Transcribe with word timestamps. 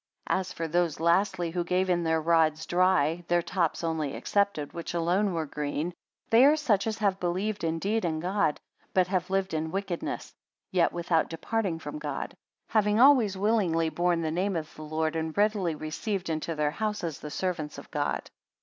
77 0.27 0.39
As 0.39 0.51
for 0.53 0.67
those, 0.67 0.99
lastly, 0.99 1.51
who 1.51 1.63
gave 1.63 1.87
in 1.87 2.03
their 2.03 2.19
rods 2.19 2.65
dry, 2.65 3.23
their 3.27 3.43
tops 3.43 3.83
only 3.83 4.15
excepted, 4.15 4.73
which 4.73 4.95
alone 4.95 5.31
were 5.31 5.45
green; 5.45 5.93
they 6.31 6.43
are 6.43 6.55
such 6.55 6.87
as 6.87 6.97
have 6.97 7.19
believed 7.19 7.63
indeed 7.63 8.03
in 8.03 8.19
God, 8.19 8.59
but 8.95 9.05
have 9.05 9.29
lived 9.29 9.53
in 9.53 9.69
wickedness; 9.71 10.33
yet 10.71 10.91
without 10.91 11.29
departing 11.29 11.77
from 11.77 11.99
God: 11.99 12.33
having 12.69 12.99
always 12.99 13.37
willingly 13.37 13.89
borne 13.89 14.21
the 14.23 14.31
name 14.31 14.55
of 14.55 14.73
the 14.73 14.81
Lord, 14.81 15.15
and 15.15 15.37
readily 15.37 15.75
received 15.75 16.31
into 16.31 16.55
their 16.55 16.71
houses 16.71 17.19
the 17.19 17.29
servants 17.29 17.77
of 17.77 17.91
God. 17.91 18.27